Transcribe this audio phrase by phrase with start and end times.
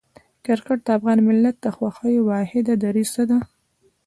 [0.45, 3.39] کرکټ د افغان ملت د خوښۍ واحده دریڅه ده.